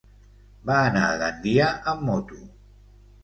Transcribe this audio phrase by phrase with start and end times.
[0.69, 2.39] Va anar a Gandia amb moto.